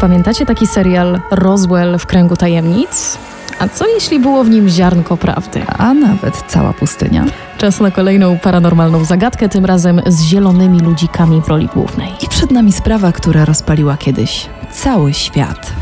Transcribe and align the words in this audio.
Pamiętacie 0.00 0.46
taki 0.46 0.66
serial 0.66 1.20
Roswell 1.30 1.98
w 1.98 2.06
kręgu 2.06 2.36
tajemnic? 2.36 3.18
A 3.58 3.68
co 3.68 3.86
jeśli 3.86 4.20
było 4.20 4.44
w 4.44 4.50
nim 4.50 4.68
ziarnko 4.68 5.16
prawdy? 5.16 5.62
A 5.78 5.94
nawet 5.94 6.42
cała 6.48 6.72
pustynia. 6.72 7.24
Czas 7.58 7.80
na 7.80 7.90
kolejną 7.90 8.38
paranormalną 8.38 9.04
zagadkę, 9.04 9.48
tym 9.48 9.64
razem 9.64 10.02
z 10.06 10.22
zielonymi 10.22 10.80
ludzikami 10.80 11.42
w 11.42 11.48
roli 11.48 11.68
głównej. 11.74 12.12
I 12.22 12.28
przed 12.28 12.50
nami 12.50 12.72
sprawa, 12.72 13.12
która 13.12 13.44
rozpaliła 13.44 13.96
kiedyś 13.96 14.46
cały 14.72 15.14
świat. 15.14 15.72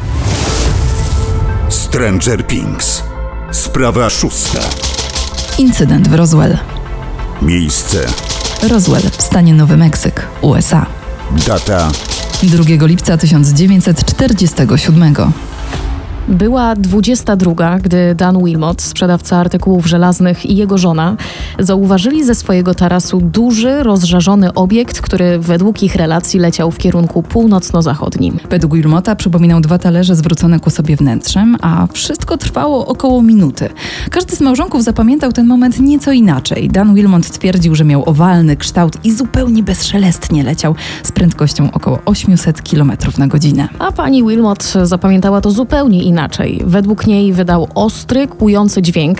Stranger 1.69 2.47
Things. 2.47 3.03
Sprawa 3.51 4.11
szósta. 4.11 4.61
Incydent 5.59 6.09
w 6.09 6.15
Roswell. 6.15 6.59
Miejsce. 7.43 7.99
Roswell 8.69 9.03
w 9.19 9.23
stanie 9.23 9.55
Nowy 9.55 9.77
Meksyk, 9.77 10.27
USA. 10.41 10.87
Data. 11.47 11.89
2 12.41 12.87
lipca 12.87 13.17
1947. 13.17 15.56
Była 16.29 16.77
22, 16.77 17.79
gdy 17.79 18.15
Dan 18.15 18.45
Wilmot, 18.45 18.83
sprzedawca 18.83 19.37
artykułów 19.37 19.87
żelaznych 19.87 20.47
i 20.47 20.57
jego 20.57 20.79
żona 20.79 21.17
zauważyli 21.59 22.25
ze 22.25 22.35
swojego 22.35 22.75
tarasu 22.75 23.21
duży, 23.21 23.83
rozżarzony 23.83 24.55
obiekt, 24.55 25.01
który 25.01 25.39
według 25.39 25.83
ich 25.83 25.97
relacji 25.97 26.41
leciał 26.41 26.71
w 26.71 26.79
kierunku 26.79 27.23
północno-zachodnim. 27.23 28.39
Według 28.51 28.75
Wilmota 28.75 29.17
przypominał 29.17 29.61
dwa 29.61 29.79
talerze 29.79 30.17
zwrócone 30.17 30.61
ku 30.61 30.71
sobie 30.71 30.97
wnętrzem, 30.97 31.57
a 31.63 31.87
wszystko 31.93 32.39
trwało 32.39 32.87
około 32.87 33.23
minuty. 33.23 33.69
Każdy 34.11 34.37
z 34.37 34.41
małżonków 34.41 34.85
zapamiętał 34.85 35.33
ten 35.33 35.47
moment 35.47 35.81
nieco 35.81 36.13
inaczej. 36.13 36.69
Dan 36.69 36.95
Wilmot 36.95 37.31
twierdził, 37.31 37.75
że 37.75 37.85
miał 37.85 38.09
owalny 38.09 38.57
kształt 38.57 39.05
i 39.05 39.13
zupełnie 39.13 39.63
bezszelestnie 39.63 40.45
leciał 40.45 40.75
z 41.03 41.13
prędkością 41.13 41.73
około 41.73 41.99
800 42.05 42.71
km 42.71 42.93
na 43.19 43.27
godzinę. 43.27 43.69
A 43.79 43.93
pani 43.93 44.25
Wilmot 44.25 44.75
zapamiętała 44.83 45.41
to 45.41 45.51
zupełnie 45.51 46.03
inaczej. 46.03 46.16
Według 46.65 47.07
niej 47.07 47.33
wydał 47.33 47.69
ostry, 47.75 48.27
kłujący 48.27 48.83
dźwięk. 48.83 49.19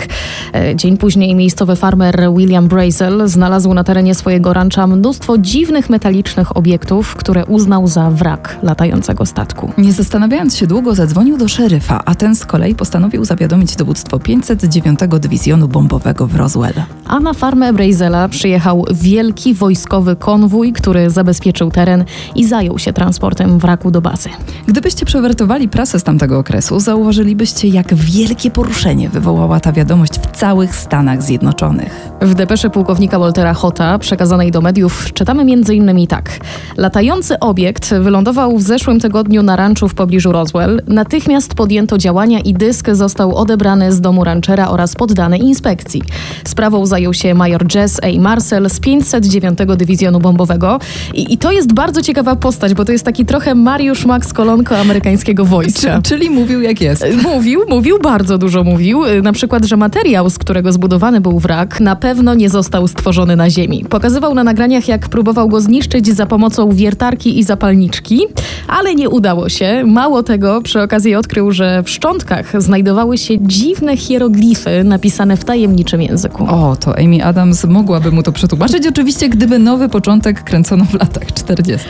E, 0.53 0.75
Dzień 0.75 0.97
później 0.97 1.35
miejscowy 1.35 1.75
farmer 1.75 2.29
William 2.37 2.67
Brazel 2.67 3.27
znalazł 3.27 3.73
na 3.73 3.83
terenie 3.83 4.15
swojego 4.15 4.53
rancza 4.53 4.87
mnóstwo 4.87 5.37
dziwnych 5.37 5.89
metalicznych 5.89 6.57
obiektów, 6.57 7.15
które 7.15 7.45
uznał 7.45 7.87
za 7.87 8.09
wrak 8.09 8.57
latającego 8.63 9.25
statku. 9.25 9.71
Nie 9.77 9.93
zastanawiając 9.93 10.55
się 10.55 10.67
długo, 10.67 10.95
zadzwonił 10.95 11.37
do 11.37 11.47
szeryfa, 11.47 12.01
a 12.05 12.15
ten 12.15 12.35
z 12.35 12.45
kolei 12.45 12.75
postanowił 12.75 13.25
zawiadomić 13.25 13.75
dowództwo 13.75 14.19
509 14.19 14.99
Dywizjonu 15.19 15.67
Bombowego 15.67 16.27
w 16.27 16.35
Roswell. 16.35 16.73
A 17.05 17.19
na 17.19 17.33
farmę 17.33 17.73
Brazela 17.73 18.29
przyjechał 18.29 18.85
wielki 18.91 19.53
wojskowy 19.53 20.15
konwój, 20.15 20.73
który 20.73 21.09
zabezpieczył 21.09 21.71
teren 21.71 22.05
i 22.35 22.45
zajął 22.45 22.79
się 22.79 22.93
transportem 22.93 23.59
wraku 23.59 23.91
do 23.91 24.01
bazy. 24.01 24.29
Gdybyście 24.67 25.05
przewertowali 25.05 25.69
prasę 25.69 25.99
z 25.99 26.03
tamtego 26.03 26.39
okresu, 26.39 26.79
zauważylibyście, 26.87 27.67
jak 27.67 27.93
wielkie 27.93 28.51
poruszenie 28.51 29.09
wywołała 29.09 29.59
ta 29.59 29.71
wiadomość 29.71 30.13
w 30.13 30.37
całych 30.37 30.75
Stanach 30.75 31.23
Zjednoczonych. 31.23 32.09
W 32.21 32.33
depesze 32.33 32.69
pułkownika 32.69 33.19
Waltera 33.19 33.53
Hota, 33.53 33.99
przekazanej 33.99 34.51
do 34.51 34.61
mediów, 34.61 35.13
czytamy 35.13 35.41
m.in. 35.41 36.07
tak. 36.07 36.39
Latający 36.77 37.39
obiekt 37.39 37.93
wylądował 37.93 38.57
w 38.57 38.61
zeszłym 38.61 38.99
tygodniu 38.99 39.43
na 39.43 39.55
ranczu 39.55 39.87
w 39.87 39.93
pobliżu 39.93 40.31
Roswell. 40.31 40.81
Natychmiast 40.87 41.53
podjęto 41.53 41.97
działania 41.97 42.39
i 42.39 42.53
dysk 42.53 42.89
został 42.91 43.35
odebrany 43.35 43.91
z 43.91 44.01
domu 44.01 44.23
ranchera 44.23 44.69
oraz 44.69 44.95
poddany 44.95 45.37
inspekcji. 45.37 46.01
Sprawą 46.45 46.85
zajął 46.85 47.13
się 47.13 47.33
major 47.33 47.75
Jess 47.75 47.99
A. 48.03 48.21
Marcel 48.21 48.69
z 48.69 48.79
509 48.79 49.59
Dywizjonu 49.77 50.19
Bombowego. 50.19 50.79
I, 51.13 51.33
I 51.33 51.37
to 51.37 51.51
jest 51.51 51.73
bardzo 51.73 52.01
ciekawa 52.01 52.35
postać, 52.35 52.73
bo 52.73 52.85
to 52.85 52.91
jest 52.91 53.05
taki 53.05 53.25
trochę 53.25 53.55
Mariusz 53.55 54.05
Max 54.05 54.33
Kolonko 54.33 54.77
amerykańskiego 54.77 55.45
wojska. 55.45 56.01
Czy, 56.01 56.09
czyli 56.09 56.29
mówił 56.29 56.61
jak 56.61 56.76
jest. 56.81 57.05
Mówił, 57.23 57.61
mówił, 57.69 57.99
bardzo 57.99 58.37
dużo 58.37 58.63
mówił. 58.63 59.05
Y, 59.05 59.21
Na 59.21 59.31
przykład, 59.33 59.65
że 59.65 59.77
materiał, 59.77 60.29
z 60.29 60.37
którego 60.37 60.71
zbudowany 60.71 61.21
był 61.21 61.39
wrak, 61.39 61.79
na 61.79 61.95
pewno 61.95 62.33
nie 62.33 62.49
został 62.49 62.87
stworzony 62.87 63.35
na 63.35 63.49
Ziemi. 63.49 63.85
Pokazywał 63.89 64.33
na 64.35 64.43
nagraniach, 64.43 64.87
jak 64.87 65.09
próbował 65.09 65.47
go 65.49 65.61
zniszczyć 65.61 66.07
za 66.15 66.25
pomocą 66.25 66.71
wiertarki 66.71 67.39
i 67.39 67.43
zapalniczki, 67.43 68.21
ale 68.67 68.95
nie 68.95 69.09
udało 69.09 69.49
się. 69.49 69.83
Mało 69.87 70.23
tego, 70.23 70.61
przy 70.61 70.81
okazji 70.81 71.15
odkrył, 71.15 71.51
że 71.51 71.83
w 71.83 71.89
szczątkach 71.89 72.61
znajdowały 72.61 73.17
się 73.17 73.33
dziwne 73.41 73.97
hieroglify 73.97 74.83
napisane 74.83 75.37
w 75.37 75.45
tajemniczym 75.45 76.01
języku. 76.01 76.43
O, 76.49 76.75
to 76.75 76.97
Amy 76.99 77.23
Adams 77.25 77.65
mogłaby 77.65 78.11
mu 78.11 78.23
to 78.23 78.31
przetłumaczyć, 78.31 78.87
oczywiście, 78.87 79.29
gdyby 79.29 79.59
nowy 79.59 79.89
początek 79.89 80.43
kręcono 80.43 80.85
w 80.85 80.93
latach 80.93 81.33
40. 81.33 81.87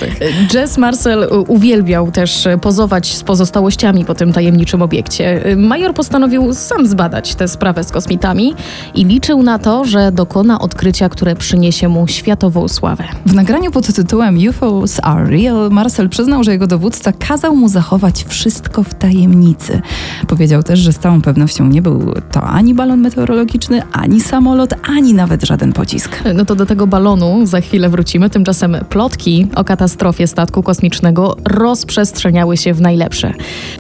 Jess 0.54 0.78
Marcel 0.78 1.24
y, 1.24 1.30
uwielbiał 1.40 2.12
też 2.12 2.48
pozować 2.62 3.16
z 3.16 3.24
pozostałościami 3.24 4.06
po 4.06 4.16
tym 4.16 4.34
tajemniczym 4.34 4.77
obiekcie. 4.82 5.44
Major 5.58 5.94
postanowił 5.94 6.54
sam 6.54 6.88
zbadać 6.88 7.36
tę 7.36 7.48
sprawę 7.48 7.84
z 7.84 7.92
kosmitami 7.92 8.54
i 8.96 9.06
liczył 9.06 9.44
na 9.44 9.60
to, 9.60 9.86
że 9.86 10.12
dokona 10.12 10.60
odkrycia, 10.60 11.10
które 11.10 11.36
przyniesie 11.36 11.88
mu 11.88 12.08
światową 12.08 12.68
sławę. 12.68 13.04
W 13.26 13.34
nagraniu 13.34 13.72
pod 13.72 13.94
tytułem 13.94 14.38
UFOs 14.50 15.00
are 15.04 15.26
real 15.26 15.70
Marcel 15.72 16.10
przyznał, 16.10 16.44
że 16.44 16.52
jego 16.52 16.68
dowódca 16.68 17.12
kazał 17.14 17.56
mu 17.56 17.70
zachować 17.70 18.26
wszystko 18.28 18.84
w 18.84 18.94
tajemnicy. 18.94 19.82
Powiedział 20.28 20.64
też, 20.64 20.80
że 20.80 20.94
z 20.94 21.00
całą 21.00 21.22
pewnością 21.22 21.68
nie 21.68 21.82
był 21.82 22.14
to 22.32 22.42
ani 22.42 22.74
balon 22.74 23.02
meteorologiczny, 23.02 23.82
ani 23.92 24.22
samolot, 24.22 24.74
ani 24.98 25.14
nawet 25.14 25.44
żaden 25.44 25.74
pocisk. 25.74 26.24
No 26.36 26.46
to 26.46 26.56
do 26.56 26.66
tego 26.66 26.88
balonu 26.88 27.46
za 27.46 27.62
chwilę 27.62 27.90
wrócimy. 27.90 28.30
Tymczasem 28.30 28.78
plotki 28.90 29.48
o 29.56 29.64
katastrofie 29.64 30.28
statku 30.28 30.64
kosmicznego 30.64 31.36
rozprzestrzeniały 31.46 32.58
się 32.58 32.74
w 32.74 32.82
najlepsze. 32.82 33.34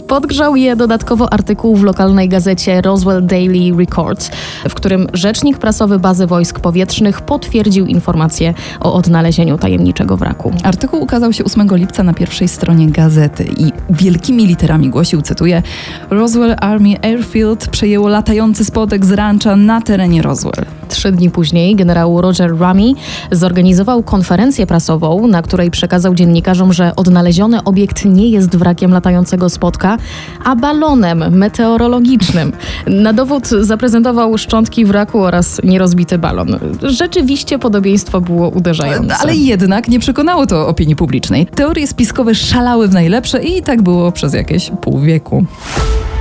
Podgrzał 0.07 0.55
je 0.55 0.75
dodatkowo 0.87 1.33
artykuł 1.33 1.75
w 1.75 1.83
lokalnej 1.83 2.29
gazecie 2.29 2.81
Roswell 2.81 3.25
Daily 3.25 3.77
Records, 3.77 4.31
w 4.69 4.73
którym 4.73 5.07
rzecznik 5.13 5.57
prasowy 5.57 5.99
bazy 5.99 6.27
wojsk 6.27 6.59
powietrznych 6.59 7.21
potwierdził 7.21 7.85
informację 7.85 8.53
o 8.79 8.93
odnalezieniu 8.93 9.57
tajemniczego 9.57 10.17
wraku. 10.17 10.53
Artykuł 10.63 11.03
ukazał 11.03 11.33
się 11.33 11.43
8 11.43 11.67
lipca 11.71 12.03
na 12.03 12.13
pierwszej 12.13 12.47
stronie 12.47 12.91
gazety 12.91 13.45
i 13.57 13.71
wielkimi 13.89 14.45
literami 14.45 14.89
głosił, 14.89 15.21
cytuję, 15.21 15.63
Roswell 16.09 16.55
Army 16.61 16.95
Airfield 17.01 17.67
przejęło 17.67 18.07
latający 18.07 18.65
spodek 18.65 19.05
z 19.05 19.11
rancha 19.11 19.55
na 19.55 19.81
terenie 19.81 20.21
Roswell. 20.21 20.65
Trzy 20.89 21.11
dni 21.11 21.29
później 21.29 21.75
generał 21.75 22.21
Roger 22.21 22.59
Ramy 22.59 22.91
zorganizował 23.31 24.03
konferencję 24.03 24.67
prasową, 24.67 25.27
na 25.27 25.41
której 25.41 25.71
przekazał 25.71 26.15
dziennikarzom, 26.15 26.73
że 26.73 26.95
odnaleziony 26.95 27.63
obiekt 27.63 28.05
nie 28.05 28.29
jest 28.29 28.55
wrakiem 28.55 28.91
latającego 28.91 29.49
spotka, 29.49 29.97
a 30.43 30.55
balonem 30.67 31.37
meteorologicznym. 31.37 32.51
Na 32.87 33.13
dowód 33.13 33.47
zaprezentował 33.47 34.37
szczątki 34.37 34.85
wraku 34.85 35.23
oraz 35.23 35.61
nierozbity 35.63 36.17
balon. 36.17 36.59
Rzeczywiście 36.83 37.59
podobieństwo 37.59 38.21
było 38.21 38.49
uderzające. 38.49 39.15
Ale 39.15 39.35
jednak 39.35 39.87
nie 39.87 39.99
przekonało 39.99 40.47
to 40.47 40.67
opinii 40.67 40.95
publicznej. 40.95 41.45
Teorie 41.45 41.87
spiskowe 41.87 42.35
szalały 42.35 42.87
w 42.87 42.93
najlepsze 42.93 43.43
i 43.43 43.61
tak 43.61 43.81
było 43.81 44.11
przez 44.11 44.33
jakieś 44.33 44.71
pół 44.81 44.99
wieku. 44.99 45.45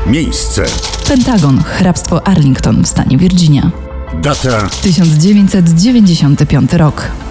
Miejsce. 0.06 0.64
Pentagon, 1.08 1.58
hrabstwo 1.58 2.26
Arlington 2.26 2.82
w 2.82 2.86
stanie 2.86 3.18
Virginia. 3.18 3.70
Data. 4.22 4.68
1995 4.82 6.72
rok. 6.72 7.25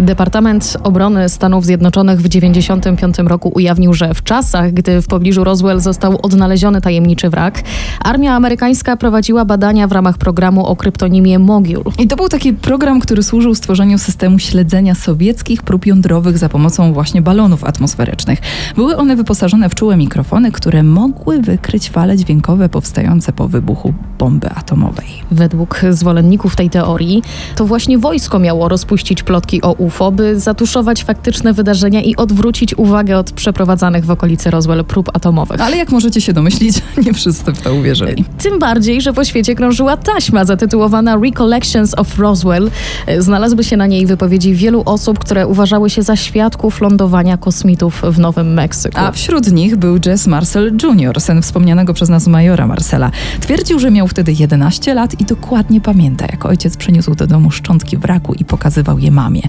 Departament 0.00 0.76
Obrony 0.82 1.28
Stanów 1.28 1.64
Zjednoczonych 1.64 2.20
w 2.20 2.28
1995 2.28 3.28
roku 3.28 3.52
ujawnił, 3.54 3.94
że 3.94 4.14
w 4.14 4.22
czasach, 4.22 4.72
gdy 4.72 5.02
w 5.02 5.06
pobliżu 5.06 5.44
Roswell 5.44 5.80
został 5.80 6.18
odnaleziony 6.22 6.80
tajemniczy 6.80 7.30
wrak, 7.30 7.62
armia 8.00 8.34
amerykańska 8.34 8.96
prowadziła 8.96 9.44
badania 9.44 9.88
w 9.88 9.92
ramach 9.92 10.18
programu 10.18 10.66
o 10.66 10.76
kryptonimie 10.76 11.38
Mogul. 11.38 11.82
I 11.98 12.06
to 12.06 12.16
był 12.16 12.28
taki 12.28 12.52
program, 12.52 13.00
który 13.00 13.22
służył 13.22 13.54
stworzeniu 13.54 13.98
systemu 13.98 14.38
śledzenia 14.38 14.94
sowieckich 14.94 15.62
prób 15.62 15.86
jądrowych 15.86 16.38
za 16.38 16.48
pomocą 16.48 16.92
właśnie 16.92 17.22
balonów 17.22 17.64
atmosferycznych. 17.64 18.38
Były 18.76 18.96
one 18.96 19.16
wyposażone 19.16 19.68
w 19.68 19.74
czułe 19.74 19.96
mikrofony, 19.96 20.52
które 20.52 20.82
mogły 20.82 21.42
wykryć 21.42 21.90
fale 21.90 22.16
dźwiękowe 22.16 22.68
powstające 22.68 23.32
po 23.32 23.48
wybuchu 23.48 23.94
bomby 24.18 24.50
atomowej. 24.50 25.06
Według 25.30 25.80
zwolenników 25.90 26.56
tej 26.56 26.70
teorii, 26.70 27.22
to 27.56 27.64
właśnie 27.64 27.98
wojsko 27.98 28.38
miało 28.38 28.68
rozpuścić 28.68 29.22
plotki 29.22 29.62
o 29.62 29.72
UFO, 29.88 30.12
by 30.12 30.40
zatuszować 30.40 31.04
faktyczne 31.04 31.52
wydarzenia 31.52 32.02
i 32.02 32.16
odwrócić 32.16 32.74
uwagę 32.78 33.18
od 33.18 33.32
przeprowadzanych 33.32 34.04
w 34.04 34.10
okolicy 34.10 34.50
Roswell 34.50 34.84
prób 34.84 35.10
atomowych. 35.14 35.60
Ale 35.60 35.76
jak 35.76 35.90
możecie 35.90 36.20
się 36.20 36.32
domyślić, 36.32 36.82
nie 37.06 37.12
wszyscy 37.12 37.52
w 37.52 37.60
to 37.60 37.74
uwierzyli. 37.74 38.24
Tym 38.38 38.58
bardziej, 38.58 39.00
że 39.00 39.12
po 39.12 39.24
świecie 39.24 39.54
krążyła 39.54 39.96
taśma 39.96 40.44
zatytułowana 40.44 41.16
Recollections 41.16 41.94
of 41.98 42.18
Roswell. 42.18 42.70
Znalazły 43.18 43.64
się 43.64 43.76
na 43.76 43.86
niej 43.86 44.06
wypowiedzi 44.06 44.54
wielu 44.54 44.82
osób, 44.86 45.18
które 45.18 45.46
uważały 45.46 45.90
się 45.90 46.02
za 46.02 46.16
świadków 46.16 46.80
lądowania 46.80 47.36
kosmitów 47.36 48.02
w 48.12 48.18
Nowym 48.18 48.54
Meksyku. 48.54 48.98
A 48.98 49.12
wśród 49.12 49.52
nich 49.52 49.76
był 49.76 49.98
Jess 50.06 50.26
Marcel 50.26 50.76
Jr., 50.82 51.20
syn 51.20 51.42
wspomnianego 51.42 51.94
przez 51.94 52.08
nas 52.08 52.26
majora 52.26 52.66
Marcela. 52.66 53.10
Twierdził, 53.40 53.78
że 53.78 53.90
miał 53.90 54.08
wtedy 54.08 54.32
11 54.32 54.94
lat 54.94 55.20
i 55.20 55.24
dokładnie 55.24 55.80
pamięta, 55.80 56.26
jak 56.32 56.46
ojciec 56.46 56.76
przyniósł 56.76 57.14
do 57.14 57.26
domu 57.26 57.50
szczątki 57.50 57.96
wraku 57.96 58.34
i 58.34 58.44
pokazywał 58.44 58.98
je 58.98 59.10
mamie. 59.10 59.42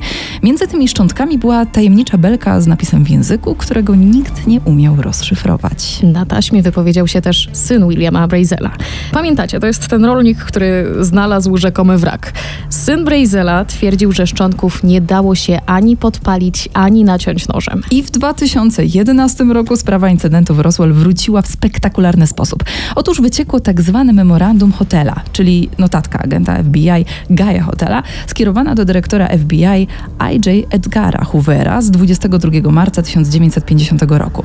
Między 0.43 0.67
tymi 0.67 0.87
szczątkami 0.87 1.37
była 1.37 1.65
tajemnicza 1.65 2.17
belka 2.17 2.61
z 2.61 2.67
napisem 2.67 3.03
w 3.03 3.09
języku, 3.09 3.55
którego 3.55 3.95
nikt 3.95 4.47
nie 4.47 4.59
umiał 4.59 5.01
rozszyfrować. 5.01 5.99
Na 6.03 6.25
taśmie 6.25 6.61
wypowiedział 6.61 7.07
się 7.07 7.21
też 7.21 7.49
syn 7.53 7.89
Williama 7.89 8.27
Brazela. 8.27 8.71
Pamiętacie, 9.11 9.59
to 9.59 9.67
jest 9.67 9.87
ten 9.87 10.05
rolnik, 10.05 10.37
który 10.37 10.85
znalazł 10.99 11.57
rzekomy 11.57 11.97
wrak. 11.97 12.33
Syn 12.69 13.05
Brazela 13.05 13.65
twierdził, 13.65 14.11
że 14.11 14.27
szczątków 14.27 14.83
nie 14.83 15.01
dało 15.01 15.35
się 15.35 15.59
ani 15.65 15.97
podpalić, 15.97 16.69
ani 16.73 17.03
naciąć 17.03 17.47
nożem. 17.47 17.81
I 17.91 18.03
w 18.03 18.11
2011 18.11 19.43
roku 19.43 19.75
sprawa 19.77 20.09
incydentu 20.09 20.55
w 20.55 20.59
Roswell 20.59 20.93
wróciła 20.93 21.41
w 21.41 21.47
spektakularny 21.47 22.27
sposób. 22.27 22.63
Otóż 22.95 23.21
wyciekło 23.21 23.59
tak 23.59 23.81
zwane 23.81 24.13
memorandum 24.13 24.71
Hotela, 24.71 25.15
czyli 25.31 25.69
notatka 25.77 26.19
agenta 26.19 26.63
FBI 26.63 27.05
Gaia 27.29 27.63
Hotela, 27.63 28.03
skierowana 28.27 28.75
do 28.75 28.85
dyrektora 28.85 29.27
FBI 29.27 29.87
I.J. 30.31 30.67
Edgara 30.69 31.23
Hoovera 31.25 31.81
z 31.81 31.91
22 31.91 32.71
marca 32.71 33.01
1950 33.01 34.01
roku. 34.09 34.43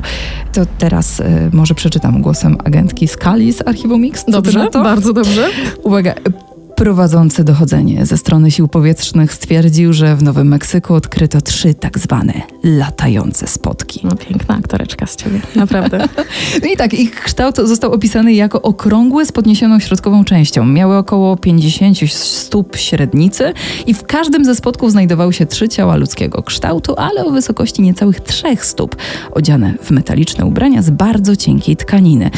To 0.53 0.67
teraz 0.79 1.21
y, 1.21 1.25
może 1.53 1.75
przeczytam 1.75 2.23
głosem 2.23 2.57
agentki 2.65 3.09
Scully 3.09 3.53
z 3.53 3.69
archiwum 3.69 4.01
Mix. 4.01 4.25
Co 4.25 4.31
Dobrze, 4.31 4.69
bardzo 4.73 5.13
dobrze. 5.13 5.51
Uwaga. 5.83 6.15
Prowadzący 6.77 7.45
dochodzenie 7.45 8.07
ze 8.07 8.19
strony 8.19 8.51
sił 8.51 8.69
powietrznych 8.69 9.33
stwierdził, 9.33 9.93
że 9.93 10.17
w 10.17 10.23
Nowym 10.23 10.49
Meksyku 10.49 10.95
odkryto 10.95 11.41
trzy 11.41 11.75
tak 11.75 11.99
zwane 11.99 12.33
latające 12.63 13.47
spotki. 13.47 14.01
No 14.05 14.17
piękna 14.17 14.57
aktoreczka 14.57 15.07
z 15.07 15.17
ciebie, 15.17 15.41
naprawdę. 15.57 16.05
No 16.63 16.69
i 16.69 16.77
tak, 16.77 16.95
ich 16.95 17.15
kształt 17.21 17.57
został 17.57 17.93
opisany 17.93 18.33
jako 18.33 18.63
okrągły 18.63 19.27
z 19.27 19.33
podniesioną 19.33 19.81
środkową 19.81 20.25
częścią. 20.25 20.67
Miały 20.67 20.97
około 20.97 21.37
50 21.37 21.99
stóp 22.13 22.77
średnicy 22.77 23.53
i 23.87 23.95
w 23.95 24.03
każdym 24.03 24.45
ze 24.45 24.55
spotków 24.55 24.91
znajdowały 24.91 25.33
się 25.33 25.47
trzy 25.47 25.69
ciała 25.69 25.97
ludzkiego 25.97 26.43
kształtu, 26.43 26.95
ale 26.97 27.25
o 27.25 27.31
wysokości 27.31 27.83
niecałych 27.83 28.21
trzech 28.21 28.65
stóp, 28.65 28.97
odziane 29.31 29.75
w 29.83 29.91
metaliczne 29.91 30.47
ubrania 30.47 30.83
z 30.83 30.91
bardzo 30.91 31.37
cienkiej 31.37 31.77
tkaniny. 31.77 32.31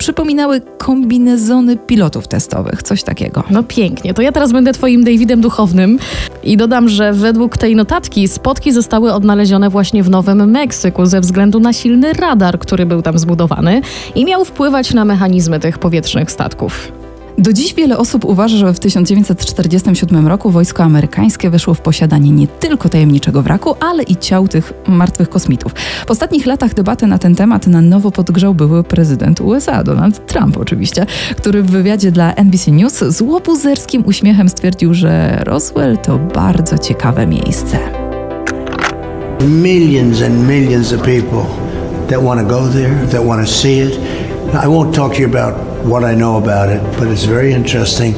Przypominały 0.00 0.60
kombinezony 0.60 1.76
pilotów 1.76 2.28
testowych, 2.28 2.82
coś 2.82 3.02
takiego. 3.02 3.44
No 3.50 3.62
pięknie. 3.62 4.14
To 4.14 4.22
ja 4.22 4.32
teraz 4.32 4.52
będę 4.52 4.72
twoim 4.72 5.04
Davidem 5.04 5.40
duchownym 5.40 5.98
i 6.42 6.56
dodam, 6.56 6.88
że 6.88 7.12
według 7.12 7.58
tej 7.58 7.76
notatki 7.76 8.28
spotki 8.28 8.72
zostały 8.72 9.12
odnalezione 9.12 9.70
właśnie 9.70 10.02
w 10.02 10.10
Nowym 10.10 10.50
Meksyku 10.50 11.06
ze 11.06 11.20
względu 11.20 11.60
na 11.60 11.72
silny 11.72 12.12
radar, 12.12 12.58
który 12.58 12.86
był 12.86 13.02
tam 13.02 13.18
zbudowany 13.18 13.80
i 14.14 14.24
miał 14.24 14.44
wpływać 14.44 14.94
na 14.94 15.04
mechanizmy 15.04 15.60
tych 15.60 15.78
powietrznych 15.78 16.30
statków. 16.30 16.99
Do 17.40 17.52
dziś 17.52 17.74
wiele 17.74 17.98
osób 17.98 18.24
uważa, 18.24 18.56
że 18.56 18.74
w 18.74 18.78
1947 18.78 20.28
roku 20.28 20.50
wojsko 20.50 20.82
amerykańskie 20.82 21.50
weszło 21.50 21.74
w 21.74 21.80
posiadanie 21.80 22.30
nie 22.30 22.46
tylko 22.46 22.88
tajemniczego 22.88 23.42
wraku, 23.42 23.74
ale 23.80 24.02
i 24.02 24.16
ciał 24.16 24.48
tych 24.48 24.72
martwych 24.88 25.28
kosmitów. 25.28 25.74
W 26.06 26.10
ostatnich 26.10 26.46
latach 26.46 26.74
debaty 26.74 27.06
na 27.06 27.18
ten 27.18 27.34
temat 27.34 27.66
na 27.66 27.82
nowo 27.82 28.10
podgrzał 28.10 28.54
były 28.54 28.84
prezydent 28.84 29.40
USA, 29.40 29.84
Donald 29.84 30.26
Trump 30.26 30.56
oczywiście, 30.56 31.06
który 31.36 31.62
w 31.62 31.70
wywiadzie 31.70 32.12
dla 32.12 32.34
NBC 32.34 32.70
News 32.70 32.98
z 32.98 33.20
łobuzerskim 33.20 34.02
uśmiechem 34.06 34.48
stwierdził, 34.48 34.94
że 34.94 35.42
Roswell 35.44 35.98
to 35.98 36.18
bardzo 36.18 36.78
ciekawe 36.78 37.26
miejsce. 37.26 37.78
millions 39.48 40.22
and 40.22 40.48
millions 40.48 40.92
of 40.92 41.02
people 41.02 41.44
that 42.08 42.22
want 42.22 42.40
to 42.40 42.46
go 42.46 42.68
there, 42.68 43.06
that 43.06 43.26
want 43.26 43.46
to 43.46 43.52
see 43.52 43.78
it. 43.78 43.98
I 44.52 44.66
won't 44.66 44.94
talk 44.94 45.14
to 45.14 45.20
you 45.20 45.26
about 45.26 45.69
what 45.84 46.12
I 46.12 46.16
know 46.16 46.36
about 46.36 46.70
it, 46.70 46.80
but 46.98 47.08
it's 47.08 47.24
very 47.24 47.52
interesting. 47.52 48.14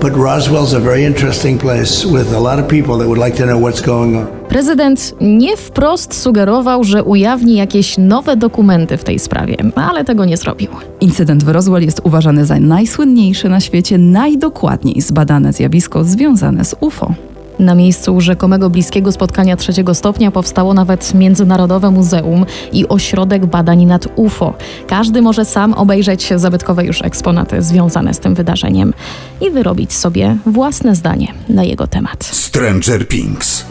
But 0.00 0.16
Roswell's 0.16 0.74
a 0.74 0.80
very 0.80 1.04
interesting 1.04 1.58
place 1.58 2.04
with 2.04 2.34
a 2.34 2.40
lot 2.40 2.58
of 2.58 2.68
people 2.68 2.98
that 2.98 3.08
would 3.08 3.18
like 3.18 3.36
to 3.36 3.46
know 3.46 3.58
what's 3.58 3.80
going 3.80 4.16
on. 4.16 4.26
Prezydent 4.48 5.14
nie 5.20 5.56
wprost 5.56 6.14
sugerował, 6.14 6.84
że 6.84 7.04
ujawni 7.04 7.56
jakieś 7.56 7.98
nowe 7.98 8.36
dokumenty 8.36 8.96
w 8.96 9.04
tej 9.04 9.18
sprawie, 9.18 9.56
ale 9.74 10.04
tego 10.04 10.24
nie 10.24 10.36
zrobił. 10.36 10.68
Incydent 11.00 11.44
w 11.44 11.48
Roswell 11.48 11.82
jest 11.82 12.00
uważany 12.04 12.46
za 12.46 12.60
najsłynniejsze 12.60 13.48
na 13.48 13.60
świecie, 13.60 13.98
najdokładniej 13.98 15.00
zbadane 15.00 15.52
zjawisko 15.52 16.04
związane 16.04 16.64
z 16.64 16.74
UFO. 16.80 17.14
Na 17.58 17.74
miejscu 17.74 18.20
rzekomego 18.20 18.70
bliskiego 18.70 19.12
spotkania 19.12 19.56
trzeciego 19.56 19.94
stopnia 19.94 20.30
powstało 20.30 20.74
nawet 20.74 21.14
Międzynarodowe 21.14 21.90
Muzeum 21.90 22.46
i 22.72 22.88
Ośrodek 22.88 23.46
Badań 23.46 23.84
nad 23.84 24.08
UFO. 24.16 24.54
Każdy 24.86 25.22
może 25.22 25.44
sam 25.44 25.74
obejrzeć 25.74 26.28
zabytkowe 26.36 26.84
już 26.84 27.02
eksponaty 27.02 27.62
związane 27.62 28.14
z 28.14 28.18
tym 28.18 28.34
wydarzeniem 28.34 28.92
i 29.40 29.50
wyrobić 29.50 29.92
sobie 29.92 30.36
własne 30.46 30.94
zdanie 30.94 31.32
na 31.48 31.64
jego 31.64 31.86
temat. 31.86 32.24
Stranger 32.24 33.08
Things. 33.08 33.64